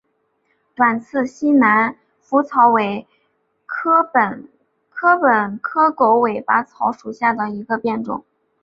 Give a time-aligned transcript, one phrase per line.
[0.73, 3.07] 短刺西南莩草为
[3.67, 4.49] 禾本
[4.89, 8.25] 科狗尾草属下的一个变种。